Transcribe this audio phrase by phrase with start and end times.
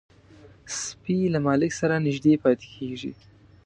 [0.79, 3.11] سپي له مالک سره نږدې پاتې کېږي.